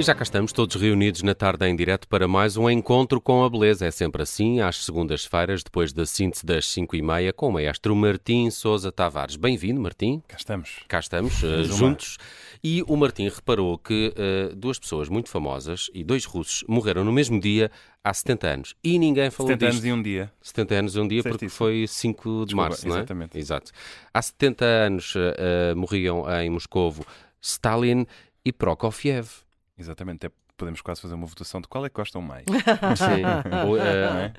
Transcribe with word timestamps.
E 0.00 0.02
já 0.02 0.14
cá 0.14 0.22
estamos 0.22 0.50
todos 0.50 0.76
reunidos 0.76 1.22
na 1.22 1.34
tarde 1.34 1.68
em 1.68 1.76
direto 1.76 2.08
para 2.08 2.26
mais 2.26 2.56
um 2.56 2.70
encontro 2.70 3.20
com 3.20 3.44
a 3.44 3.50
beleza. 3.50 3.84
É 3.84 3.90
sempre 3.90 4.22
assim, 4.22 4.58
às 4.58 4.82
segundas-feiras, 4.82 5.62
depois 5.62 5.92
da 5.92 6.06
síntese 6.06 6.46
das 6.46 6.66
5 6.68 6.96
e 6.96 7.02
meia, 7.02 7.34
com 7.34 7.48
o 7.48 7.52
maestro 7.52 7.94
Martim 7.94 8.48
Sousa 8.48 8.90
Tavares. 8.90 9.36
Bem-vindo, 9.36 9.78
Martim. 9.78 10.22
Cá 10.26 10.38
estamos. 10.38 10.78
Cá 10.88 11.00
estamos, 11.00 11.42
uh, 11.42 11.64
juntos. 11.64 12.16
E 12.64 12.82
o 12.88 12.96
Martim 12.96 13.28
reparou 13.28 13.76
que 13.76 14.14
uh, 14.16 14.56
duas 14.56 14.78
pessoas 14.78 15.10
muito 15.10 15.28
famosas 15.28 15.90
e 15.92 16.02
dois 16.02 16.24
russos 16.24 16.64
morreram 16.66 17.04
no 17.04 17.12
mesmo 17.12 17.38
dia 17.38 17.70
há 18.02 18.14
70 18.14 18.46
anos. 18.46 18.74
E 18.82 18.98
ninguém 18.98 19.28
falou 19.28 19.52
70 19.52 19.66
disto. 19.66 19.74
anos 19.74 19.84
e 19.84 19.92
um 19.92 20.02
dia. 20.02 20.32
70 20.40 20.74
anos 20.76 20.96
e 20.96 21.00
um 21.00 21.08
dia, 21.08 21.22
porque 21.22 21.40
Certíssimo. 21.40 21.58
foi 21.58 21.86
5 21.86 22.22
de 22.22 22.44
Desculpa, 22.46 22.56
março, 22.56 22.88
não 22.88 22.94
é? 22.94 22.98
exatamente. 23.00 23.38
Exato. 23.38 23.70
Há 24.14 24.22
70 24.22 24.64
anos 24.64 25.14
uh, 25.14 25.76
morriam 25.76 26.24
em 26.40 26.48
Moscovo 26.48 27.04
Stalin 27.42 28.06
e 28.42 28.50
Prokofiev. 28.50 29.28
Exatamente. 29.80 30.26
Até 30.26 30.34
podemos 30.56 30.80
quase 30.82 31.00
fazer 31.00 31.14
uma 31.14 31.26
votação 31.26 31.60
de 31.60 31.66
qual 31.66 31.84
é 31.86 31.88
que 31.88 31.94
gostam 31.96 32.20
mais. 32.20 32.44
Sim. 32.96 33.22
O, 33.68 33.76
eh, 33.78 34.32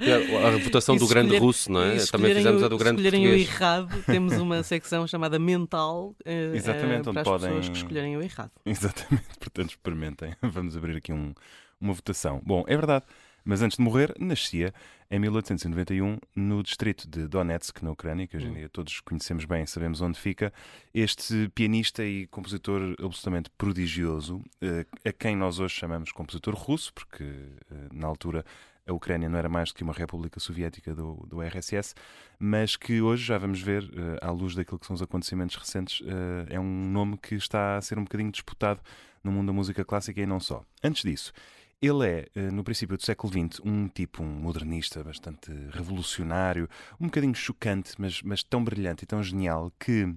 a 0.47 0.57
votação 0.63 0.95
E 0.95 0.99
do 0.99 1.07
grande 1.07 1.35
russo, 1.37 1.71
não 1.71 1.81
é? 1.81 1.83
Também 1.85 1.97
escolherem 2.03 2.35
fizemos 2.37 2.61
o- 2.61 2.65
a 2.65 2.67
do 2.69 2.77
grande 2.77 3.01
Se 3.01 3.07
escolherem 3.07 3.27
o 3.27 3.29
português. 3.31 3.55
errado, 3.61 4.03
temos 4.05 4.33
uma 4.37 4.61
secção 4.63 5.07
chamada 5.07 5.39
mental 5.39 6.15
eh, 6.23 6.51
Exatamente, 6.53 7.07
eh, 7.07 7.09
onde 7.09 7.11
para 7.11 7.21
as 7.21 7.27
podem- 7.27 7.47
pessoas 7.49 7.69
que 7.69 7.77
escolherem 7.77 8.17
o 8.17 8.21
errado. 8.21 8.51
Exatamente. 8.65 9.27
Portanto, 9.39 9.69
experimentem. 9.71 10.35
Vamos 10.41 10.77
abrir 10.77 10.95
aqui 10.97 11.11
um- 11.11 11.33
uma 11.79 11.93
votação. 11.93 12.39
Bom, 12.45 12.63
é 12.67 12.75
verdade. 12.77 13.05
Mas 13.43 13.63
antes 13.63 13.77
de 13.77 13.83
morrer, 13.83 14.13
nascia 14.19 14.71
em 15.11 15.19
1891 15.19 16.17
no 16.33 16.63
distrito 16.63 17.05
de 17.05 17.27
Donetsk, 17.27 17.83
na 17.83 17.91
Ucrânia, 17.91 18.25
que 18.25 18.37
hoje 18.37 18.47
em 18.47 18.53
dia 18.53 18.69
todos 18.69 19.01
conhecemos 19.01 19.43
bem, 19.43 19.65
sabemos 19.65 19.99
onde 19.99 20.17
fica, 20.17 20.53
este 20.93 21.51
pianista 21.53 22.01
e 22.05 22.27
compositor 22.27 22.95
absolutamente 22.97 23.49
prodigioso, 23.57 24.41
eh, 24.61 24.85
a 25.03 25.11
quem 25.11 25.35
nós 25.35 25.59
hoje 25.59 25.75
chamamos 25.75 26.13
compositor 26.13 26.55
russo, 26.55 26.93
porque 26.93 27.25
eh, 27.25 27.89
na 27.91 28.07
altura 28.07 28.45
a 28.87 28.93
Ucrânia 28.93 29.27
não 29.27 29.37
era 29.37 29.49
mais 29.49 29.69
do 29.69 29.75
que 29.75 29.83
uma 29.83 29.91
república 29.91 30.39
soviética 30.39 30.95
do, 30.95 31.27
do 31.27 31.41
RSS, 31.41 31.93
mas 32.39 32.77
que 32.77 33.01
hoje 33.01 33.25
já 33.25 33.37
vamos 33.37 33.61
ver, 33.61 33.83
eh, 33.83 34.25
à 34.25 34.31
luz 34.31 34.55
daquilo 34.55 34.79
que 34.79 34.87
são 34.87 34.93
os 34.93 35.01
acontecimentos 35.01 35.57
recentes, 35.57 36.01
é 36.49 36.57
um 36.57 36.89
nome 36.89 37.17
que 37.17 37.35
está 37.35 37.75
a 37.75 37.81
ser 37.81 37.99
um 37.99 38.03
bocadinho 38.05 38.31
disputado 38.31 38.79
no 39.21 39.29
mundo 39.29 39.47
da 39.47 39.53
música 39.53 39.83
clássica 39.83 40.21
e 40.21 40.25
não 40.25 40.39
só. 40.39 40.63
Antes 40.81 41.03
disso, 41.03 41.33
ele 41.81 42.05
é, 42.07 42.27
eh, 42.35 42.51
no 42.51 42.63
princípio 42.63 42.95
do 42.97 43.03
século 43.03 43.31
XX, 43.31 43.59
um 43.65 43.87
tipo, 43.87 44.21
um 44.23 44.27
modernista 44.27 45.03
bastante 45.03 45.51
revolucionário, 45.71 46.69
um 46.99 47.05
bocadinho 47.07 47.33
chocante, 47.35 47.93
mas, 47.97 48.21
mas 48.21 48.43
tão 48.43 48.63
brilhante 48.63 49.03
e 49.03 49.07
tão 49.07 49.23
genial 49.23 49.71
que, 49.79 50.13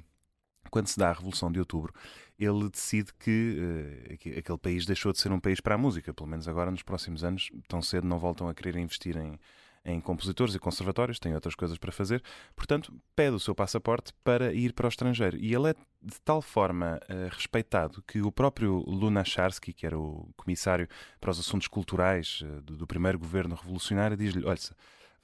quando 0.71 0.89
se 0.89 0.99
dá 0.99 1.11
a 1.11 1.13
Revolução 1.13 1.51
de 1.53 1.59
Outubro, 1.61 1.93
ele 2.39 2.69
decide 2.71 3.13
que 3.15 3.59
aqu- 4.15 4.39
aquele 4.39 4.59
país 4.59 4.87
deixou 4.87 5.13
de 5.13 5.19
ser 5.21 5.33
um 5.33 5.41
país 5.41 5.61
para 5.61 5.77
a 5.77 5.79
música. 5.79 6.13
Pelo 6.13 6.29
menos 6.29 6.49
agora, 6.49 6.71
nos 6.71 6.83
próximos 6.83 7.25
anos, 7.25 7.51
tão 7.69 7.81
cedo 7.83 8.07
não 8.07 8.19
voltam 8.19 8.49
a 8.49 8.55
querer 8.55 8.77
investir 8.77 9.17
em, 9.17 9.39
em 9.85 10.01
compositores 10.01 10.55
e 10.55 10.59
conservatórios, 10.59 11.19
têm 11.19 11.35
outras 11.35 11.55
coisas 11.55 11.77
para 11.77 11.93
fazer. 11.93 12.23
Portanto, 12.57 12.93
pede 13.15 13.37
o 13.37 13.41
seu 13.41 13.55
passaporte 13.55 14.13
para 14.25 14.53
ir 14.53 14.73
para 14.73 14.87
o 14.87 14.89
estrangeiro. 14.89 15.37
E 15.37 15.55
ele 15.55 15.71
é 15.71 15.75
de 16.03 16.21
tal 16.25 16.41
forma 16.41 16.99
eh, 17.09 17.29
respeitado 17.31 18.03
que 18.07 18.23
o 18.23 18.33
próprio 18.33 18.83
Lunacharsky, 18.87 19.73
que 19.73 19.87
era 19.87 19.99
o 19.99 20.29
comissário 20.37 20.89
para 21.21 21.31
os 21.31 21.39
assuntos 21.39 21.69
culturais 21.69 22.41
eh, 22.43 22.61
do, 22.63 22.77
do 22.77 22.87
primeiro 22.87 23.19
governo 23.19 23.55
revolucionário, 23.55 24.17
diz-lhe: 24.17 24.45
Olha, 24.45 24.59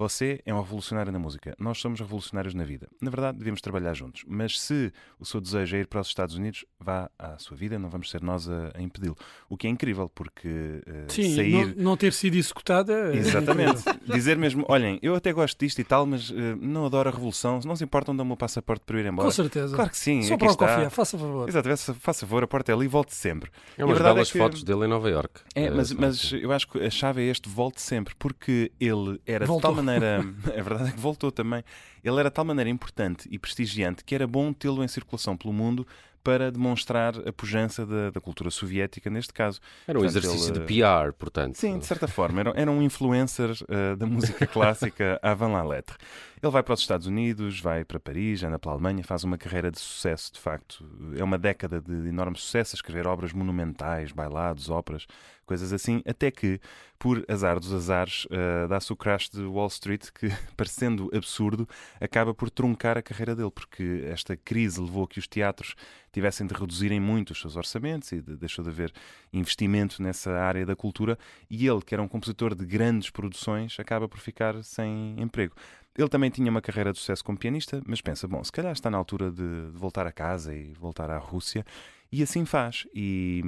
você 0.00 0.40
é 0.46 0.54
um 0.54 0.60
revolucionário 0.62 1.12
na 1.12 1.18
música, 1.18 1.54
nós 1.58 1.78
somos 1.78 2.00
revolucionários 2.00 2.54
na 2.54 2.64
vida. 2.64 2.88
Na 3.02 3.10
verdade, 3.10 3.36
devemos 3.36 3.60
trabalhar 3.60 3.92
juntos. 3.92 4.24
Mas 4.26 4.58
se 4.58 4.90
o 5.18 5.26
seu 5.26 5.42
desejo 5.42 5.76
é 5.76 5.80
ir 5.80 5.86
para 5.86 6.00
os 6.00 6.06
Estados 6.08 6.36
Unidos, 6.36 6.64
vá 6.80 7.10
à 7.18 7.36
sua 7.38 7.54
vida, 7.54 7.78
não 7.78 7.90
vamos 7.90 8.08
ser 8.10 8.22
nós 8.22 8.48
a, 8.48 8.70
a 8.74 8.80
impedi-lo. 8.80 9.14
O 9.46 9.58
que 9.58 9.66
é 9.66 9.70
incrível, 9.70 10.08
porque 10.08 10.48
eh, 10.86 11.04
Sim, 11.08 11.34
sair. 11.36 11.52
não, 11.76 11.84
não 11.90 11.96
ter 11.98 12.14
sido 12.14 12.36
executada. 12.36 13.12
é 13.14 13.16
Exatamente. 13.18 13.82
Dizer 14.10 14.38
mesmo, 14.38 14.64
olhem, 14.68 14.98
eu 15.02 15.14
até 15.14 15.32
gosto 15.34 15.58
disto 15.58 15.78
e 15.80 15.84
tal, 15.84 16.06
mas 16.06 16.30
eh, 16.30 16.56
não 16.58 16.86
adoro 16.86 17.10
a 17.10 17.12
revolução. 17.12 17.60
Se 17.60 17.68
não 17.68 17.76
se 17.76 17.84
importam, 17.84 18.16
dão-me 18.16 18.32
o 18.32 18.36
passaporte 18.38 18.82
para 18.86 18.96
eu 18.96 19.00
ir 19.00 19.06
embora. 19.06 19.28
Com 19.28 19.32
certeza. 19.32 19.74
Claro 19.76 19.90
que 19.90 19.98
sim. 19.98 20.22
Só 20.22 20.38
para 20.38 20.48
o 20.48 20.50
está. 20.50 20.66
Confia, 20.76 20.88
faça 20.90 21.18
favor. 21.18 21.46
Exato, 21.46 21.68
faça 21.96 22.26
favor, 22.26 22.42
a 22.42 22.46
porta 22.46 22.72
é 22.72 22.74
ali 22.74 22.86
e 22.86 22.88
volte 22.88 23.14
sempre. 23.14 23.50
É 23.76 23.84
umas 23.84 23.96
verdade 23.98 24.14
belas 24.14 24.28
é 24.28 24.32
que- 24.32 24.38
fotos 24.38 24.62
dele 24.64 24.86
em 24.86 24.88
Nova 24.88 25.10
York. 25.10 25.40
É, 25.54 25.68
mas, 25.68 25.90
Eh, 25.90 25.94
mas 25.98 26.32
eu 26.32 26.50
acho 26.52 26.66
que 26.68 26.78
a 26.78 26.88
chave 26.90 27.20
é 27.20 27.26
este 27.30 27.48
volte 27.50 27.82
sempre, 27.82 28.14
porque 28.18 28.72
ele 28.80 29.20
era 29.26 29.44
Voltou. 29.44 29.56
de 29.58 29.62
tal 29.62 29.74
maneira. 29.74 29.89
A 29.96 30.62
verdade 30.62 30.90
é 30.90 30.92
que 30.92 31.00
voltou 31.00 31.30
também. 31.32 31.62
Ele 32.04 32.18
era 32.20 32.28
de 32.28 32.34
tal 32.34 32.44
maneira 32.44 32.70
importante 32.70 33.28
e 33.30 33.38
prestigiante 33.38 34.04
que 34.04 34.14
era 34.14 34.26
bom 34.26 34.52
tê-lo 34.52 34.82
em 34.84 34.88
circulação 34.88 35.36
pelo 35.36 35.52
mundo 35.52 35.86
para 36.22 36.52
demonstrar 36.52 37.14
a 37.26 37.32
pujança 37.32 37.86
da, 37.86 38.10
da 38.10 38.20
cultura 38.20 38.50
soviética, 38.50 39.08
neste 39.08 39.32
caso. 39.32 39.58
Era 39.88 39.98
um 39.98 40.02
Portanto, 40.02 40.18
exercício 40.18 40.52
ele- 40.52 40.60
de 40.60 40.66
PR, 40.66 41.12
portanto. 41.18 41.54
Sim, 41.56 41.78
de 41.78 41.86
certa 41.86 42.06
forma. 42.06 42.40
Era, 42.40 42.52
era 42.54 42.70
um 42.70 42.82
influencer 42.82 43.50
eh, 43.68 43.96
da 43.96 44.04
música 44.06 44.44
clássica 44.46 45.18
avant 45.22 45.52
la 45.54 45.62
lettre. 45.64 45.96
Ele 46.42 46.50
vai 46.50 46.62
para 46.62 46.72
os 46.72 46.80
Estados 46.80 47.06
Unidos, 47.06 47.60
vai 47.60 47.84
para 47.84 48.00
Paris, 48.00 48.42
anda 48.42 48.58
pela 48.58 48.72
Alemanha, 48.74 49.04
faz 49.04 49.24
uma 49.24 49.36
carreira 49.36 49.70
de 49.70 49.78
sucesso, 49.78 50.32
de 50.32 50.40
facto. 50.40 50.82
É 51.14 51.22
uma 51.22 51.36
década 51.38 51.82
de 51.82 51.92
enorme 52.08 52.38
sucesso, 52.38 52.74
a 52.74 52.78
escrever 52.78 53.06
obras 53.06 53.34
monumentais, 53.34 54.10
bailados, 54.10 54.70
óperas, 54.70 55.06
coisas 55.44 55.70
assim, 55.70 56.00
até 56.06 56.30
que, 56.30 56.58
por 56.98 57.22
azar 57.28 57.60
dos 57.60 57.74
azares, 57.74 58.26
eh, 58.30 58.66
dá-se 58.68 58.90
o 58.90 58.96
crash 58.96 59.28
de 59.28 59.42
Wall 59.42 59.66
Street, 59.66 60.08
que, 60.14 60.28
parecendo 60.56 61.10
absurdo, 61.12 61.68
acaba 62.00 62.32
por 62.32 62.48
truncar 62.48 62.96
a 62.96 63.02
carreira 63.02 63.36
dele, 63.36 63.50
porque 63.50 64.04
esta 64.06 64.34
crise 64.34 64.80
levou 64.80 65.04
a 65.04 65.08
que 65.08 65.18
os 65.18 65.26
teatros 65.26 65.74
tivessem 66.12 66.46
de 66.46 66.54
reduzirem 66.54 67.00
muito 67.00 67.32
os 67.32 67.40
seus 67.40 67.54
orçamentos 67.56 68.12
e 68.12 68.22
de- 68.22 68.36
deixou 68.36 68.64
de 68.64 68.70
haver 68.70 68.92
investimento 69.32 70.02
nessa 70.02 70.32
área 70.32 70.64
da 70.64 70.74
cultura 70.74 71.18
e 71.50 71.66
ele, 71.66 71.82
que 71.82 71.94
era 71.94 72.02
um 72.02 72.08
compositor 72.08 72.54
de 72.54 72.64
grandes 72.64 73.10
produções, 73.10 73.78
acaba 73.78 74.08
por 74.08 74.18
ficar 74.20 74.62
sem 74.64 75.14
emprego. 75.20 75.54
Ele 75.96 76.08
também 76.08 76.30
tinha 76.30 76.50
uma 76.50 76.62
carreira 76.62 76.92
de 76.92 76.98
sucesso 76.98 77.24
como 77.24 77.38
pianista, 77.38 77.82
mas 77.86 78.00
pensa, 78.00 78.28
bom, 78.28 78.42
se 78.44 78.52
calhar 78.52 78.72
está 78.72 78.90
na 78.90 78.98
altura 78.98 79.30
de, 79.30 79.70
voltar 79.72 80.06
a 80.06 80.12
casa 80.12 80.54
e 80.54 80.72
voltar 80.74 81.10
à 81.10 81.18
Rússia, 81.18 81.64
e 82.12 82.22
assim 82.22 82.44
faz. 82.44 82.86
E, 82.94 83.42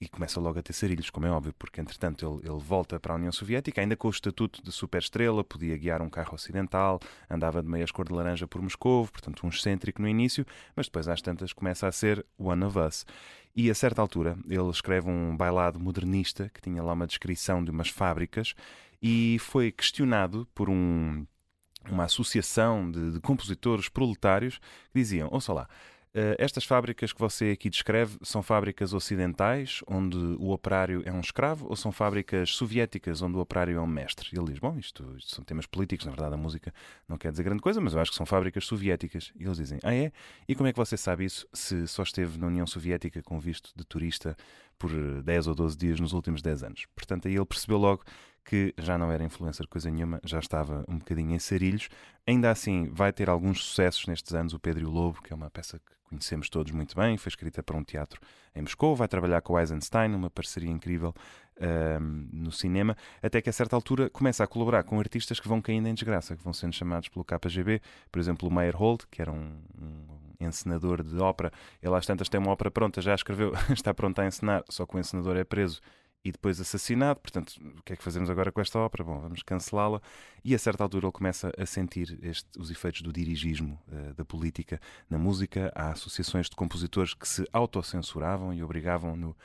e 0.00 0.08
começa 0.08 0.40
logo 0.40 0.58
a 0.58 0.62
ter 0.62 0.72
sarilhos, 0.72 1.10
como 1.10 1.26
é 1.26 1.30
óbvio, 1.30 1.52
porque 1.58 1.80
entretanto 1.80 2.24
ele, 2.26 2.50
ele 2.50 2.58
volta 2.58 2.98
para 2.98 3.12
a 3.12 3.16
União 3.16 3.30
Soviética, 3.30 3.80
ainda 3.80 3.96
com 3.96 4.08
o 4.08 4.10
estatuto 4.10 4.62
de 4.62 4.72
superestrela, 4.72 5.44
podia 5.44 5.76
guiar 5.76 6.00
um 6.00 6.08
carro 6.08 6.34
ocidental, 6.34 7.00
andava 7.28 7.62
de 7.62 7.68
meias 7.68 7.90
cor 7.90 8.06
de 8.06 8.14
laranja 8.14 8.46
por 8.46 8.62
Moscou, 8.62 9.06
portanto 9.08 9.44
um 9.44 9.50
excêntrico 9.50 10.00
no 10.00 10.08
início, 10.08 10.46
mas 10.74 10.86
depois 10.86 11.06
às 11.06 11.20
tantas 11.20 11.52
começa 11.52 11.86
a 11.86 11.92
ser 11.92 12.24
One 12.38 12.64
of 12.64 12.78
Us. 12.78 13.04
E 13.54 13.70
a 13.70 13.74
certa 13.74 14.00
altura 14.00 14.38
ele 14.48 14.70
escreve 14.70 15.10
um 15.10 15.36
bailado 15.36 15.78
modernista 15.78 16.50
que 16.54 16.62
tinha 16.62 16.82
lá 16.82 16.92
uma 16.92 17.06
descrição 17.06 17.62
de 17.62 17.70
umas 17.70 17.88
fábricas 17.88 18.54
e 19.02 19.38
foi 19.40 19.70
questionado 19.70 20.48
por 20.54 20.70
um, 20.70 21.26
uma 21.88 22.04
associação 22.04 22.90
de, 22.90 23.12
de 23.12 23.20
compositores 23.20 23.88
proletários 23.88 24.58
que 24.92 24.98
diziam: 25.00 25.28
ouça 25.32 25.52
lá. 25.52 25.68
eh, 26.12 26.36
Estas 26.38 26.64
fábricas 26.64 27.12
que 27.12 27.20
você 27.20 27.50
aqui 27.52 27.70
descreve 27.70 28.18
são 28.22 28.42
fábricas 28.42 28.92
ocidentais, 28.92 29.80
onde 29.86 30.16
o 30.16 30.50
operário 30.50 31.02
é 31.06 31.12
um 31.12 31.20
escravo, 31.20 31.66
ou 31.68 31.76
são 31.76 31.90
fábricas 31.92 32.50
soviéticas, 32.50 33.22
onde 33.22 33.36
o 33.36 33.40
operário 33.40 33.76
é 33.78 33.80
um 33.80 33.86
mestre? 33.86 34.28
E 34.32 34.38
ele 34.38 34.50
diz: 34.50 34.58
Bom, 34.58 34.76
isto, 34.78 35.14
isto 35.16 35.34
são 35.34 35.44
temas 35.44 35.66
políticos, 35.66 36.04
na 36.06 36.12
verdade 36.12 36.34
a 36.34 36.36
música 36.36 36.72
não 37.08 37.16
quer 37.16 37.30
dizer 37.30 37.42
grande 37.44 37.62
coisa, 37.62 37.80
mas 37.80 37.94
eu 37.94 38.00
acho 38.00 38.10
que 38.10 38.16
são 38.16 38.26
fábricas 38.26 38.64
soviéticas. 38.66 39.32
E 39.38 39.44
eles 39.44 39.56
dizem: 39.56 39.78
Ah, 39.82 39.94
é? 39.94 40.12
E 40.48 40.54
como 40.54 40.68
é 40.68 40.72
que 40.72 40.78
você 40.78 40.96
sabe 40.96 41.24
isso 41.24 41.46
se 41.52 41.86
só 41.86 42.02
esteve 42.02 42.38
na 42.38 42.48
União 42.48 42.66
Soviética 42.66 43.22
com 43.22 43.38
visto 43.38 43.70
de 43.76 43.84
turista 43.84 44.36
por 44.78 44.90
eh, 44.90 45.22
10 45.22 45.46
ou 45.46 45.54
12 45.54 45.76
dias 45.76 46.00
nos 46.00 46.12
últimos 46.12 46.42
10 46.42 46.62
anos? 46.64 46.86
Portanto, 46.94 47.28
aí 47.28 47.34
ele 47.36 47.46
percebeu 47.46 47.78
logo 47.78 48.02
que 48.44 48.74
já 48.78 48.98
não 48.98 49.10
era 49.10 49.24
influencer 49.24 49.66
coisa 49.68 49.90
nenhuma, 49.90 50.20
já 50.24 50.38
estava 50.38 50.84
um 50.88 50.98
bocadinho 50.98 51.34
em 51.34 51.38
sarilhos. 51.38 51.88
Ainda 52.26 52.50
assim, 52.50 52.88
vai 52.92 53.12
ter 53.12 53.28
alguns 53.28 53.64
sucessos 53.64 54.06
nestes 54.06 54.34
anos. 54.34 54.54
O 54.54 54.58
Pedro 54.58 54.82
e 54.82 54.86
o 54.86 54.90
Lobo, 54.90 55.22
que 55.22 55.32
é 55.32 55.36
uma 55.36 55.50
peça 55.50 55.78
que 55.78 55.92
conhecemos 56.08 56.48
todos 56.48 56.72
muito 56.72 56.96
bem, 56.96 57.16
foi 57.16 57.30
escrita 57.30 57.62
para 57.62 57.76
um 57.76 57.84
teatro 57.84 58.20
em 58.54 58.62
Moscou. 58.62 58.96
Vai 58.96 59.08
trabalhar 59.08 59.40
com 59.40 59.58
Eisenstein, 59.58 60.14
uma 60.14 60.30
parceria 60.30 60.70
incrível 60.70 61.14
no 62.32 62.50
cinema. 62.50 62.96
Até 63.22 63.42
que 63.42 63.50
a 63.50 63.52
certa 63.52 63.76
altura 63.76 64.08
começa 64.08 64.42
a 64.42 64.46
colaborar 64.46 64.82
com 64.82 64.98
artistas 64.98 65.38
que 65.38 65.46
vão 65.46 65.60
caindo 65.60 65.88
em 65.88 65.94
desgraça, 65.94 66.34
que 66.34 66.42
vão 66.42 66.52
sendo 66.52 66.74
chamados 66.74 67.08
pelo 67.08 67.24
KGB. 67.24 67.82
Por 68.10 68.18
exemplo, 68.18 68.48
o 68.48 68.52
Meyerhold, 68.52 69.06
que 69.10 69.20
era 69.20 69.30
um, 69.30 69.62
um 69.80 70.46
encenador 70.46 71.02
de 71.02 71.18
ópera. 71.18 71.52
Ele 71.82 71.94
às 71.94 72.06
tantas 72.06 72.28
tem 72.28 72.40
uma 72.40 72.50
ópera 72.50 72.70
pronta, 72.70 73.02
já 73.02 73.14
escreveu, 73.14 73.52
está 73.70 73.92
pronto 73.92 74.18
a 74.20 74.26
encenar, 74.26 74.64
só 74.68 74.86
que 74.86 74.96
o 74.96 74.98
encenador 74.98 75.36
é 75.36 75.44
preso 75.44 75.80
e 76.24 76.30
depois 76.32 76.60
assassinado. 76.60 77.20
Portanto, 77.20 77.54
o 77.78 77.82
que 77.82 77.92
é 77.92 77.96
que 77.96 78.02
fazemos 78.02 78.28
agora 78.28 78.52
com 78.52 78.60
esta 78.60 78.78
ópera? 78.78 79.04
Bom, 79.04 79.20
vamos 79.20 79.42
cancelá-la. 79.42 80.00
E 80.44 80.54
a 80.54 80.58
certa 80.58 80.82
altura 80.82 81.06
ele 81.06 81.12
começa 81.12 81.52
a 81.58 81.66
sentir 81.66 82.18
este- 82.22 82.58
os 82.58 82.70
efeitos 82.70 83.02
do 83.02 83.12
dirigismo 83.12 83.78
eh, 83.90 84.12
da 84.14 84.24
política 84.24 84.80
na 85.08 85.18
música. 85.18 85.72
Há 85.74 85.92
associações 85.92 86.48
de 86.48 86.56
compositores 86.56 87.14
que 87.14 87.26
se 87.28 87.44
autocensuravam 87.52 88.52
e 88.52 88.62
obrigavam-no 88.62 89.36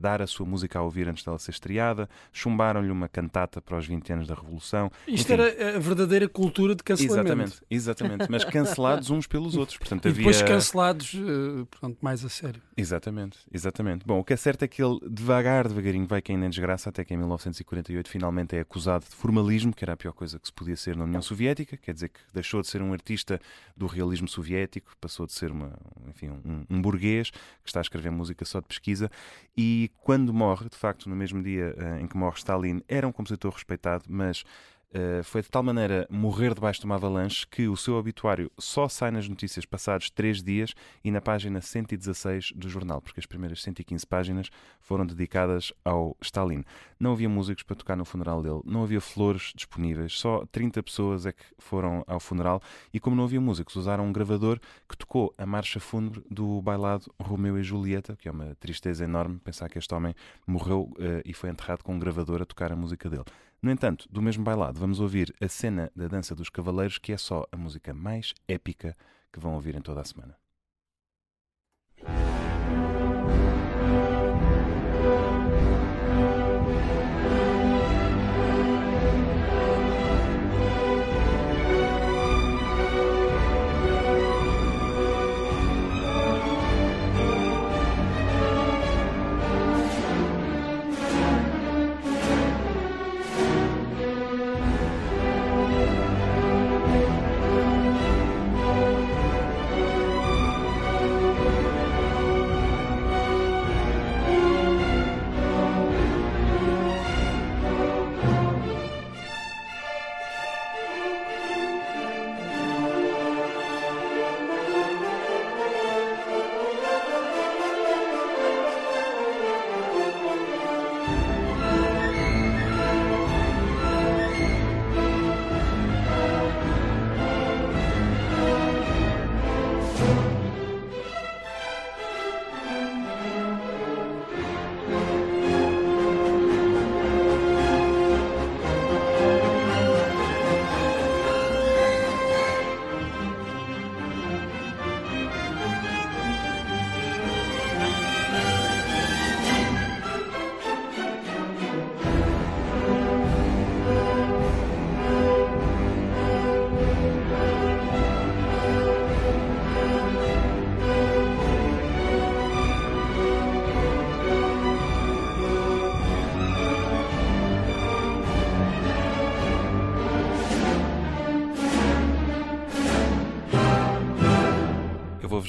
dar 0.00 0.20
a 0.20 0.26
sua 0.26 0.46
música 0.46 0.78
a 0.78 0.82
ouvir 0.82 1.08
antes 1.08 1.24
dela 1.24 1.38
ser 1.38 1.52
estreada, 1.52 2.08
chumbaram-lhe 2.32 2.90
uma 2.90 3.08
cantata 3.08 3.60
para 3.60 3.78
os 3.78 3.86
20 3.86 4.12
anos 4.12 4.28
da 4.28 4.34
Revolução. 4.34 4.90
Isto 5.06 5.32
Enfim, 5.32 5.42
era 5.42 5.76
a 5.76 5.78
verdadeira 5.78 6.28
cultura 6.28 6.74
de 6.74 6.82
cancelamento. 6.82 7.24
Exatamente, 7.24 7.62
exatamente, 7.70 8.26
mas 8.30 8.44
cancelados 8.44 9.10
uns 9.10 9.26
pelos 9.26 9.56
outros. 9.56 9.78
Portanto, 9.78 10.08
E 10.08 10.12
depois 10.12 10.42
havia... 10.42 10.54
cancelados, 10.54 11.14
eh, 11.14 11.64
portanto, 11.70 11.98
mais 12.00 12.24
a 12.24 12.28
sério. 12.28 12.60
Exatamente, 12.76 13.38
exatamente. 13.52 14.04
Bom, 14.04 14.18
o 14.18 14.24
que 14.24 14.32
é 14.32 14.36
certo 14.36 14.62
é 14.64 14.68
que 14.68 14.82
ele 14.82 14.98
devagar, 15.08 15.68
devagarinho 15.68 16.06
vai 16.06 16.20
caindo 16.20 16.44
em 16.44 16.50
desgraça 16.50 16.88
até 16.90 17.04
que 17.04 17.14
em 17.14 17.16
1948 17.16 18.08
finalmente 18.08 18.56
é 18.56 18.60
acusado 18.60 19.04
de 19.04 19.14
formalismo, 19.14 19.72
que 19.72 19.84
era 19.84 19.92
a 19.92 19.96
pior 19.96 20.12
coisa 20.12 20.38
que 20.38 20.46
se 20.46 20.52
podia 20.52 20.76
ser 20.76 20.96
na 20.96 21.04
União 21.04 21.22
Soviética, 21.22 21.76
quer 21.76 21.94
dizer 21.94 22.08
que 22.08 22.20
deixou 22.32 22.60
de 22.60 22.66
ser 22.68 22.82
um 22.82 22.92
artista 22.92 23.40
do 23.76 23.86
realismo 23.86 24.28
soviético, 24.28 24.92
passou 25.00 25.26
de 25.26 25.32
ser 25.32 25.50
uma, 25.50 25.72
enfim, 26.08 26.30
um, 26.30 26.64
um 26.68 26.82
burguês 26.82 27.30
que 27.30 27.68
está 27.68 27.80
a 27.80 27.82
escrever 27.82 28.10
música 28.10 28.44
só 28.44 28.60
de 28.60 28.66
pesquisa 28.66 29.10
e 29.56 29.90
quando 29.98 30.32
morre, 30.32 30.68
de 30.68 30.76
facto, 30.76 31.08
no 31.08 31.14
mesmo 31.16 31.42
dia 31.42 31.74
eh, 31.78 32.00
em 32.00 32.06
que 32.06 32.16
morre 32.16 32.36
Stalin, 32.38 32.82
era 32.88 33.06
um 33.06 33.12
compositor 33.12 33.52
respeitado, 33.52 34.04
mas 34.08 34.44
Uh, 34.94 35.24
foi 35.24 35.42
de 35.42 35.48
tal 35.48 35.60
maneira 35.60 36.06
morrer 36.08 36.54
debaixo 36.54 36.78
de 36.78 36.86
uma 36.86 36.94
avalanche 36.94 37.44
que 37.48 37.66
o 37.66 37.76
seu 37.76 37.96
obituário 37.96 38.48
só 38.56 38.88
sai 38.88 39.10
nas 39.10 39.28
notícias 39.28 39.66
passados 39.66 40.08
três 40.08 40.40
dias 40.40 40.72
e 41.02 41.10
na 41.10 41.20
página 41.20 41.60
116 41.60 42.52
do 42.54 42.68
jornal, 42.68 43.02
porque 43.02 43.18
as 43.18 43.26
primeiras 43.26 43.60
115 43.60 44.06
páginas 44.06 44.50
foram 44.80 45.04
dedicadas 45.04 45.72
ao 45.84 46.16
Stalin. 46.20 46.64
Não 47.00 47.10
havia 47.10 47.28
músicos 47.28 47.64
para 47.64 47.74
tocar 47.74 47.96
no 47.96 48.04
funeral 48.04 48.40
dele, 48.40 48.60
não 48.64 48.84
havia 48.84 49.00
flores 49.00 49.52
disponíveis, 49.56 50.12
só 50.12 50.46
30 50.52 50.80
pessoas 50.84 51.26
é 51.26 51.32
que 51.32 51.44
foram 51.58 52.04
ao 52.06 52.20
funeral 52.20 52.62
e, 52.92 53.00
como 53.00 53.16
não 53.16 53.24
havia 53.24 53.40
músicos, 53.40 53.74
usaram 53.74 54.06
um 54.06 54.12
gravador 54.12 54.60
que 54.88 54.96
tocou 54.96 55.34
a 55.36 55.44
marcha 55.44 55.80
fúnebre 55.80 56.22
do 56.30 56.62
bailado 56.62 57.12
Romeu 57.20 57.58
e 57.58 57.64
Julieta, 57.64 58.14
que 58.14 58.28
é 58.28 58.30
uma 58.30 58.54
tristeza 58.60 59.02
enorme 59.02 59.40
pensar 59.40 59.68
que 59.68 59.76
este 59.76 59.92
homem 59.92 60.14
morreu 60.46 60.82
uh, 60.92 61.20
e 61.24 61.34
foi 61.34 61.50
enterrado 61.50 61.82
com 61.82 61.94
um 61.94 61.98
gravador 61.98 62.40
a 62.40 62.44
tocar 62.44 62.70
a 62.70 62.76
música 62.76 63.10
dele. 63.10 63.24
No 63.64 63.70
entanto, 63.70 64.06
do 64.10 64.20
mesmo 64.20 64.44
bailado, 64.44 64.78
vamos 64.78 65.00
ouvir 65.00 65.34
a 65.40 65.48
cena 65.48 65.90
da 65.96 66.06
Dança 66.06 66.34
dos 66.34 66.50
Cavaleiros, 66.50 66.98
que 66.98 67.14
é 67.14 67.16
só 67.16 67.46
a 67.50 67.56
música 67.56 67.94
mais 67.94 68.34
épica 68.46 68.94
que 69.32 69.40
vão 69.40 69.54
ouvir 69.54 69.74
em 69.74 69.80
toda 69.80 70.02
a 70.02 70.04
semana. 70.04 70.36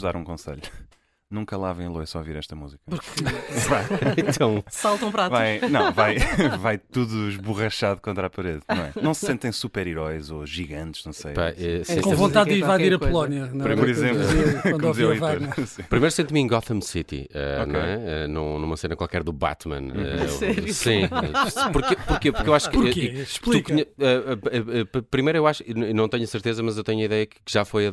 Dar 0.05 0.15
um 0.15 0.23
conselho. 0.23 0.61
Nunca 1.27 1.57
lavem 1.57 1.87
a 1.87 1.89
louça 1.89 2.17
a 2.17 2.21
ouvir 2.21 2.35
esta 2.35 2.55
música. 2.55 2.79
Porque 2.85 3.03
Vai, 3.67 3.83
Então, 4.29 4.63
Saltam 4.69 5.11
pratos. 5.11 5.35
vai, 5.37 5.59
não, 5.69 5.91
vai, 5.91 6.17
vai 6.61 6.77
tudo 6.77 7.29
esborrachado 7.29 7.99
contra 7.99 8.27
a 8.27 8.29
parede, 8.29 8.61
não 8.69 8.75
é? 8.85 8.91
Não 9.01 9.13
se 9.13 9.25
sentem 9.25 9.51
super-heróis 9.51 10.29
ou 10.29 10.45
gigantes, 10.45 11.03
não 11.03 11.11
sei. 11.11 11.33
pá, 11.33 11.47
É 11.49 11.83
sim, 11.83 11.99
com 12.01 12.15
vontade 12.15 12.49
de 12.51 12.57
é 12.57 12.59
invadir 12.59 12.93
a 12.93 12.99
Polónia. 12.99 13.47
não 13.47 13.65
é? 13.65 13.75
Por 13.75 13.89
exemplo, 13.89 14.19
Quando 14.23 14.35
dizia- 14.35 14.61
Quando 14.61 14.79
como 14.81 14.91
dizia 14.93 15.83
o. 15.83 15.83
Primeiro 15.89 16.11
sento-me 16.11 16.39
em 16.41 16.47
Gotham 16.47 16.79
City, 16.81 17.27
eh, 17.33 17.57
Ok. 17.63 17.73
não 17.73 17.79
é? 17.81 18.27
Num- 18.27 18.59
numa 18.59 18.77
cena 18.77 18.95
qualquer 18.95 19.23
do 19.23 19.33
Batman. 19.33 19.81
eh, 19.95 20.27
Sério? 20.29 20.73
Sim. 20.73 21.09
Porquê? 21.73 21.95
Porquê? 22.07 22.31
Porque 22.31 22.49
eu 22.49 22.53
acho 22.53 22.69
que. 22.69 22.77
Porquê? 22.77 23.09
tu 23.15 23.21
Explica. 23.21 23.73
conhe- 23.73 23.87
primeiro, 25.09 25.39
eu 25.39 25.47
acho, 25.47 25.63
não 25.93 26.07
tenho 26.07 26.23
a 26.23 26.27
certeza, 26.27 26.61
mas 26.61 26.77
eu 26.77 26.83
tenho 26.83 27.01
a 27.01 27.05
ideia 27.05 27.25
que 27.25 27.37
já 27.47 27.65
foi 27.65 27.85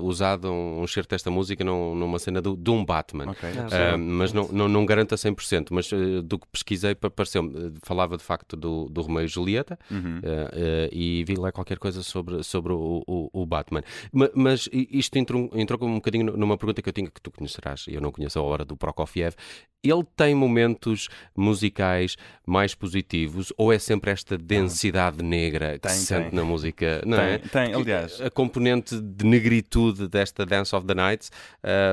usado 0.00 0.50
um, 0.50 0.82
um 0.82 0.86
certo 0.86 1.10
desta 1.10 1.30
música 1.30 1.62
num- 1.62 1.94
numa 1.94 2.18
cena 2.18 2.40
do, 2.40 2.56
de 2.56 2.70
um 2.70 2.77
Batman. 2.84 3.30
Ok. 3.30 3.48
Não. 3.54 3.66
Ah, 3.72 3.96
mas 3.98 4.32
não, 4.32 4.48
não, 4.48 4.68
não 4.68 4.86
garanto 4.86 5.14
a 5.14 5.18
100%, 5.18 5.68
mas 5.70 5.92
eh, 5.92 6.22
do 6.22 6.38
que 6.38 6.46
pesquisei 6.52 6.94
pa- 6.94 7.10
pareceu-me, 7.10 7.50
eh, 7.56 7.70
falava 7.84 8.16
de 8.16 8.22
facto 8.22 8.56
do, 8.56 8.88
do 8.88 9.02
Romeu 9.02 9.24
e 9.24 9.28
Julieta 9.28 9.78
Uhum. 9.90 10.20
eh, 10.22 10.88
e 10.92 11.24
vi 11.24 11.34
lá 11.36 11.50
qualquer 11.52 11.78
coisa 11.78 12.02
sobre, 12.02 12.42
sobre 12.42 12.72
o, 12.72 13.02
o, 13.06 13.30
o 13.42 13.46
Batman. 13.46 13.82
Ma- 14.12 14.30
Mas, 14.34 14.68
i- 14.72 14.88
isto 14.92 15.16
entrou, 15.18 15.50
entrou 15.54 15.82
um 15.84 15.94
bocadinho 15.94 16.36
numa 16.36 16.56
pergunta 16.56 16.80
que 16.82 16.88
eu 16.88 16.92
tinha 16.92 17.10
que 17.10 17.20
tu 17.20 17.30
conhecerás, 17.30 17.86
e 17.88 17.94
eu 17.94 18.00
não 18.00 18.10
conheço 18.12 18.38
a 18.38 18.42
hora 18.42 18.64
do 18.64 18.76
Prokofiev. 18.76 19.34
Ele 19.82 20.02
tem 20.16 20.34
momentos 20.34 21.08
musicais 21.36 22.16
mais 22.44 22.74
positivos 22.74 23.52
ou 23.56 23.72
é 23.72 23.78
sempre 23.78 24.10
esta 24.10 24.36
densidade 24.36 25.22
negra 25.22 25.74
que 25.74 25.80
Tem, 25.86 25.92
se 25.92 26.06
sente 26.06 26.30
tem. 26.30 26.34
na 26.38 26.44
música? 26.44 27.00
Não 27.06 27.16
Tem, 27.16 27.26
é? 27.34 27.38
tem, 27.38 27.74
aliás. 27.74 28.20
A 28.20 28.28
componente 28.30 29.00
de 29.00 29.24
negritude 29.24 30.08
desta 30.08 30.44
Dance 30.44 30.74
of 30.74 30.84
the 30.86 30.94
Night 30.94 31.30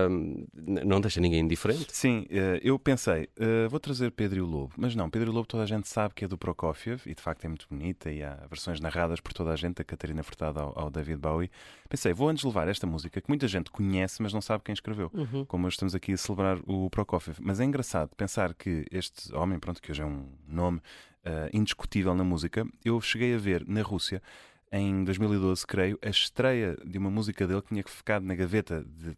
n- 0.09 0.47
não 0.83 0.99
deixa 0.99 1.19
ninguém 1.21 1.41
indiferente. 1.41 1.85
Sim, 1.89 2.25
eh, 2.29 2.59
eu 2.63 2.79
pensei, 2.79 3.29
eh, 3.37 3.67
vou 3.67 3.79
trazer 3.79 4.11
Pedro 4.11 4.39
e 4.39 4.41
o 4.41 4.45
Lobo, 4.45 4.73
mas 4.77 4.95
não, 4.95 5.09
Pedro 5.09 5.29
e 5.29 5.31
o 5.31 5.35
Lobo 5.35 5.47
toda 5.47 5.63
a 5.63 5.67
gente 5.67 5.87
sabe 5.87 6.13
que 6.15 6.25
é 6.25 6.27
do 6.27 6.37
Prokofiev 6.37 7.01
e 7.05 7.13
de 7.13 7.21
facto 7.21 7.45
é 7.45 7.47
muito 7.47 7.67
bonita 7.69 8.11
e 8.11 8.23
há 8.23 8.45
versões 8.49 8.79
narradas 8.79 9.19
por 9.19 9.31
toda 9.33 9.51
a 9.51 9.55
gente, 9.55 9.75
da 9.75 9.83
Catarina 9.83 10.23
Furtado 10.23 10.59
ao, 10.59 10.79
ao 10.79 10.89
David 10.89 11.17
Bowie. 11.17 11.51
Pensei, 11.87 12.13
vou 12.13 12.29
antes 12.29 12.43
levar 12.43 12.67
esta 12.67 12.87
música 12.87 13.21
que 13.21 13.29
muita 13.29 13.47
gente 13.47 13.69
conhece, 13.69 14.21
mas 14.21 14.33
não 14.33 14.41
sabe 14.41 14.63
quem 14.63 14.73
escreveu, 14.73 15.11
Uhum. 15.13 15.45
como 15.45 15.67
hoje 15.67 15.75
estamos 15.75 15.93
aqui 15.93 16.13
a 16.13 16.17
celebrar 16.17 16.57
o 16.65 16.89
Prokofiev. 16.89 17.37
Mas 17.41 17.59
é 17.59 17.63
engraçado 17.75 18.15
pensar 18.15 18.53
que 18.53 18.85
este 18.89 19.33
homem, 19.35 19.59
pronto, 19.59 19.81
que 19.81 19.91
hoje 19.91 20.01
é 20.01 20.05
um 20.05 20.25
nome 20.47 20.81
eh, 21.25 21.49
indiscutível 21.53 22.15
na 22.15 22.23
música, 22.23 22.65
eu 22.85 23.01
cheguei 23.01 23.35
a 23.35 23.37
ver 23.37 23.65
na 23.67 23.81
Rússia 23.81 24.21
em 24.71 25.03
2012, 25.03 25.67
creio, 25.67 25.99
a 26.01 26.09
estreia 26.09 26.77
de 26.85 26.97
uma 26.97 27.09
música 27.11 27.45
dele 27.45 27.61
que 27.61 27.69
tinha 27.69 27.83
ficado 27.85 28.23
na 28.25 28.33
gaveta 28.33 28.83
de- 28.85 29.17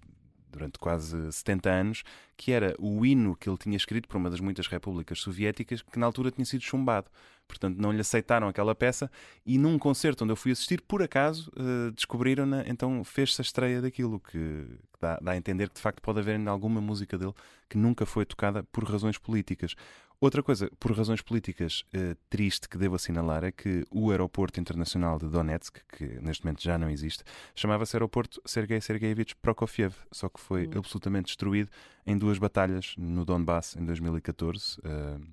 durante 0.49 0.77
quase 0.79 1.31
70 1.31 1.69
anos, 1.69 2.03
que 2.35 2.51
era 2.51 2.75
o 2.79 3.05
hino 3.05 3.35
que 3.35 3.49
ele 3.49 3.57
tinha 3.57 3.75
escrito 3.75 4.07
para 4.07 4.17
uma 4.17 4.29
das 4.29 4.39
muitas 4.39 4.67
repúblicas 4.67 5.19
soviéticas, 5.19 5.81
que 5.81 5.99
na 5.99 6.05
altura 6.05 6.31
tinha 6.31 6.45
sido 6.45 6.61
chumbado. 6.61 7.09
Portanto, 7.47 7.77
não 7.77 7.91
lhe 7.91 8.01
aceitaram 8.01 8.47
aquela 8.47 8.75
peça 8.75 9.09
e 9.45 9.57
num 9.57 9.79
concerto 9.79 10.23
onde 10.23 10.33
eu 10.33 10.35
fui 10.35 10.51
assistir, 10.51 10.81
por 10.81 11.01
acaso, 11.01 11.49
eh, 11.55 11.91
descobriram-na, 11.91 12.67
então 12.67 13.03
fez-se 13.05 13.41
a 13.41 13.43
estreia 13.43 13.81
daquilo, 13.81 14.19
que, 14.19 14.67
dá, 14.99 15.17
dá 15.21 15.31
a 15.31 15.37
entender 15.37 15.69
que 15.69 15.75
de 15.75 15.81
facto 15.81 16.01
pode 16.01 16.19
haver 16.19 16.35
ainda 16.35 16.51
alguma 16.51 16.81
música 16.81 17.17
dele 17.17 17.33
que 17.69 17.77
nunca 17.77 18.05
foi 18.05 18.25
tocada 18.25 18.63
por 18.63 18.83
razões 18.83 19.17
políticas. 19.17 19.75
Outra 20.19 20.41
coisa, 20.41 20.69
por 20.79 20.91
razões 20.97 21.21
políticas 21.21 21.83
uh, 21.95 22.17
triste 22.27 22.67
que 22.67 22.77
devo 22.77 22.95
assinalar 22.95 23.43
é 23.43 23.51
que 23.51 23.85
o 23.91 24.09
aeroporto 24.09 24.59
internacional 24.59 25.19
de 25.19 25.29
Donetsk, 25.29 25.77
que 25.95 26.05
neste 26.19 26.43
momento 26.43 26.63
já 26.63 26.75
não 26.75 26.89
existe, 26.89 27.23
chamava-se 27.55 27.95
Aeroporto 27.95 28.41
Sergei 28.43 28.81
Sergeyevich 28.81 29.35
Prokofiev, 29.35 29.93
só 30.11 30.27
que 30.27 30.39
foi 30.39 30.65
uhum. 30.65 30.79
absolutamente 30.79 31.27
destruído 31.27 31.69
em 32.05 32.17
duas 32.17 32.39
batalhas 32.39 32.95
no 32.97 33.23
Donbass 33.23 33.75
em 33.75 33.85
2014. 33.85 34.79
Uh, 34.79 35.23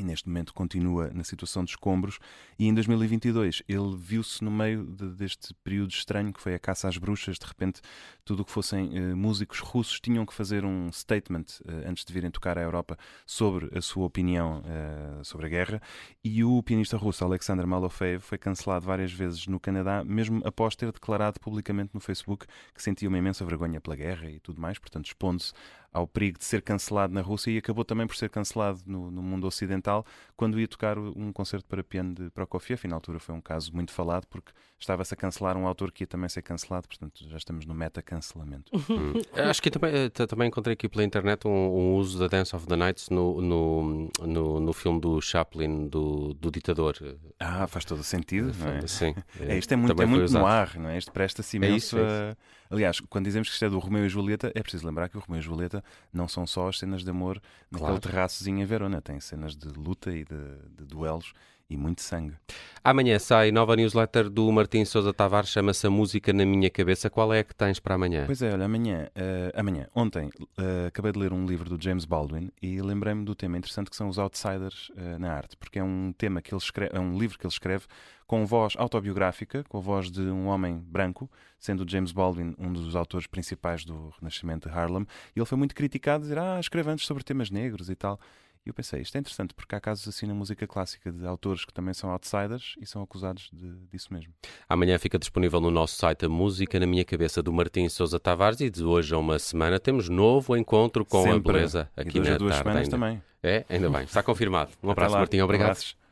e 0.00 0.04
neste 0.04 0.28
momento 0.28 0.52
continua 0.54 1.10
na 1.12 1.24
situação 1.24 1.64
de 1.64 1.70
escombros. 1.70 2.18
E 2.58 2.66
em 2.66 2.74
2022 2.74 3.62
ele 3.68 3.96
viu-se 3.96 4.42
no 4.44 4.50
meio 4.50 4.84
de, 4.84 5.08
deste 5.10 5.54
período 5.62 5.90
estranho 5.90 6.32
que 6.32 6.40
foi 6.40 6.54
a 6.54 6.58
caça 6.58 6.88
às 6.88 6.96
bruxas. 6.98 7.38
De 7.38 7.46
repente, 7.46 7.80
tudo 8.24 8.40
o 8.40 8.44
que 8.44 8.50
fossem 8.50 9.12
uh, 9.12 9.16
músicos 9.16 9.60
russos 9.60 10.00
tinham 10.00 10.24
que 10.26 10.34
fazer 10.34 10.64
um 10.64 10.90
statement 10.92 11.44
uh, 11.64 11.88
antes 11.88 12.04
de 12.04 12.12
virem 12.12 12.30
tocar 12.30 12.58
à 12.58 12.62
Europa 12.62 12.96
sobre 13.26 13.76
a 13.76 13.80
sua 13.80 14.06
opinião 14.06 14.60
uh, 14.60 15.24
sobre 15.24 15.46
a 15.46 15.48
guerra. 15.48 15.82
E 16.24 16.44
o 16.44 16.62
pianista 16.62 16.96
russo 16.96 17.24
Alexander 17.24 17.66
Malofeev 17.66 18.20
foi 18.20 18.38
cancelado 18.38 18.86
várias 18.86 19.12
vezes 19.12 19.46
no 19.46 19.60
Canadá, 19.60 20.04
mesmo 20.04 20.42
após 20.44 20.74
ter 20.76 20.92
declarado 20.92 21.40
publicamente 21.40 21.90
no 21.94 22.00
Facebook 22.00 22.46
que 22.74 22.82
sentia 22.82 23.08
uma 23.08 23.18
imensa 23.18 23.44
vergonha 23.44 23.80
pela 23.80 23.96
guerra 23.96 24.30
e 24.30 24.38
tudo 24.40 24.60
mais, 24.60 24.78
portanto, 24.78 25.06
expondo-se 25.06 25.52
ao 25.96 26.06
perigo 26.06 26.38
de 26.38 26.44
ser 26.44 26.60
cancelado 26.60 27.14
na 27.14 27.22
Rússia 27.22 27.50
e 27.50 27.56
acabou 27.56 27.82
também 27.82 28.06
por 28.06 28.14
ser 28.16 28.28
cancelado 28.28 28.80
no, 28.84 29.10
no, 29.10 29.22
mundo 29.22 29.46
ocidental 29.46 30.04
quando 30.36 30.60
ia 30.60 30.68
tocar 30.68 30.98
um 30.98 31.32
concerto 31.32 31.66
para 31.66 31.82
piano 31.82 32.14
de 32.14 32.28
Prokofiev. 32.30 32.82
E 32.84 32.88
na 32.88 32.96
altura 32.96 33.18
foi 33.18 33.34
um 33.34 33.40
caso 33.40 33.74
muito 33.74 33.92
falado 33.92 34.26
porque 34.26 34.52
estava-se 34.78 35.14
a 35.14 35.16
cancelar 35.16 35.56
um 35.56 35.66
autor 35.66 35.90
que 35.90 36.02
ia 36.02 36.06
também 36.06 36.28
ser 36.28 36.42
cancelado, 36.42 36.86
portanto 36.86 37.26
já 37.26 37.38
estamos 37.38 37.64
no 37.64 37.74
meta-cancelamento. 37.74 38.70
Hum. 38.96 39.14
Acho 39.32 39.60
que 39.60 39.70
também, 39.70 39.92
eh, 39.94 40.08
também 40.08 40.48
encontrei 40.48 40.74
aqui 40.74 40.88
pela 40.88 41.02
internet 41.02 41.46
um, 41.46 41.50
um, 41.50 41.94
uso 41.96 42.18
da 42.18 42.28
Dance 42.28 42.54
of 42.54 42.66
the 42.66 42.76
Nights 42.76 43.10
no, 43.10 43.42
no, 43.42 44.10
no, 44.22 44.60
no 44.60 44.72
filme 44.72 45.00
do 45.00 45.20
Chaplin, 45.20 45.88
do, 45.88 46.32
do 46.34 46.50
ditador. 46.50 46.96
Ah, 47.38 47.66
faz 47.66 47.84
todo 47.84 48.00
o 48.00 48.04
sentido, 48.04 48.54
não 48.58 48.68
é? 48.68 48.86
Sim. 48.86 49.14
É, 49.40 49.58
isto 49.58 49.72
é 49.72 49.76
muito, 49.76 50.00
é 50.00 50.06
muito 50.06 50.32
no 50.32 50.46
ar, 50.46 50.76
não 50.78 50.88
é? 50.88 50.98
Isto 50.98 51.12
presta-se 51.12 51.56
imenso 51.56 51.74
é 51.74 51.76
isso, 51.76 51.98
é 51.98 52.30
isso. 52.30 52.36
Aliás, 52.70 53.00
quando 53.00 53.26
dizemos 53.26 53.48
que 53.48 53.54
isto 53.54 53.64
é 53.64 53.68
do 53.68 53.78
Romeu 53.78 54.04
e 54.04 54.08
Julieta, 54.08 54.52
é 54.54 54.62
preciso 54.62 54.86
lembrar 54.86 55.08
que 55.08 55.16
o 55.16 55.20
Romeu 55.20 55.40
e 55.40 55.44
Julieta 55.44 55.82
não 56.12 56.26
são 56.26 56.46
só 56.46 56.68
as 56.68 56.78
cenas 56.78 57.02
de 57.04 57.10
amor 57.10 57.40
naquele 57.70 57.90
claro. 57.90 58.00
terraçozinho 58.00 58.60
em 58.60 58.64
Verona, 58.64 59.00
tem 59.00 59.20
cenas 59.20 59.56
de 59.56 59.68
luta 59.68 60.10
e 60.12 60.24
de, 60.24 60.58
de 60.76 60.84
duelos 60.84 61.32
e 61.68 61.76
muito 61.76 62.02
sangue. 62.02 62.34
Amanhã 62.82 63.18
sai 63.18 63.50
nova 63.50 63.74
newsletter 63.74 64.30
do 64.30 64.50
Martim 64.52 64.84
Sousa 64.84 65.12
Tavares, 65.12 65.50
chama-se 65.50 65.88
Música 65.88 66.32
na 66.32 66.46
Minha 66.46 66.70
Cabeça. 66.70 67.10
Qual 67.10 67.32
é 67.34 67.42
que 67.42 67.54
tens 67.54 67.80
para 67.80 67.96
amanhã? 67.96 68.24
Pois 68.26 68.40
é, 68.42 68.52
olha, 68.52 68.64
amanhã, 68.64 69.08
uh, 69.16 69.58
amanhã 69.58 69.88
ontem, 69.94 70.28
uh, 70.40 70.86
acabei 70.86 71.10
de 71.10 71.18
ler 71.18 71.32
um 71.32 71.44
livro 71.44 71.68
do 71.68 71.82
James 71.82 72.04
Baldwin 72.04 72.50
e 72.62 72.80
lembrei-me 72.80 73.24
do 73.24 73.34
tema 73.34 73.58
interessante 73.58 73.90
que 73.90 73.96
são 73.96 74.08
os 74.08 74.18
outsiders 74.18 74.90
uh, 74.90 75.18
na 75.18 75.32
arte, 75.32 75.56
porque 75.56 75.80
é 75.80 75.82
um 75.82 76.14
tema 76.16 76.40
que 76.40 76.54
ele 76.54 76.62
escreve, 76.62 76.96
é 76.96 77.00
um 77.00 77.18
livro 77.18 77.36
que 77.38 77.44
ele 77.44 77.52
escreve 77.52 77.86
com 78.26 78.46
voz 78.46 78.74
autobiográfica, 78.76 79.64
com 79.68 79.78
a 79.78 79.80
voz 79.80 80.10
de 80.10 80.20
um 80.20 80.46
homem 80.46 80.78
branco, 80.78 81.30
sendo 81.58 81.88
James 81.88 82.12
Baldwin 82.12 82.54
um 82.58 82.72
dos 82.72 82.94
autores 82.94 83.26
principais 83.26 83.84
do 83.84 84.12
Renascimento 84.20 84.68
de 84.68 84.74
Harlem, 84.74 85.06
e 85.34 85.38
ele 85.38 85.46
foi 85.46 85.58
muito 85.58 85.74
criticado, 85.74 86.22
dizer, 86.22 86.38
ah, 86.38 86.58
escreve 86.60 86.90
antes 86.90 87.06
sobre 87.06 87.24
temas 87.24 87.50
negros 87.50 87.88
e 87.88 87.94
tal. 87.94 88.20
E 88.66 88.68
eu 88.68 88.74
pensei, 88.74 89.00
isto 89.00 89.14
é 89.16 89.20
interessante 89.20 89.54
porque 89.54 89.76
há 89.76 89.80
casos 89.80 90.08
assim 90.08 90.26
na 90.26 90.34
música 90.34 90.66
clássica 90.66 91.12
de 91.12 91.24
autores 91.24 91.64
que 91.64 91.72
também 91.72 91.94
são 91.94 92.10
outsiders 92.10 92.74
e 92.80 92.84
são 92.84 93.00
acusados 93.00 93.48
de, 93.52 93.72
disso 93.86 94.12
mesmo. 94.12 94.34
Amanhã 94.68 94.98
fica 94.98 95.16
disponível 95.20 95.60
no 95.60 95.70
nosso 95.70 95.94
site 95.94 96.26
a 96.26 96.28
música 96.28 96.80
na 96.80 96.86
minha 96.86 97.04
cabeça 97.04 97.40
do 97.40 97.52
Martim 97.52 97.88
Sousa 97.88 98.18
Tavares 98.18 98.60
e 98.60 98.68
de 98.68 98.82
hoje 98.82 99.14
a 99.14 99.18
uma 99.18 99.38
semana 99.38 99.78
temos 99.78 100.08
novo 100.08 100.56
encontro 100.56 101.04
com 101.04 101.22
Sempre. 101.22 101.36
a 101.36 101.52
beleza 101.52 101.90
aqui 101.96 102.18
e 102.18 102.20
na 102.20 102.36
duas 102.36 102.56
tarde 102.56 102.58
semanas 102.58 102.82
ainda. 102.82 102.90
também. 102.90 103.22
É, 103.40 103.64
ainda 103.68 103.88
bem, 103.88 104.02
está 104.02 104.20
confirmado. 104.20 104.72
Um 104.82 104.90
abraço, 104.90 105.14
Martim, 105.14 105.40
obrigado. 105.40 105.68
Abraços. 105.68 106.05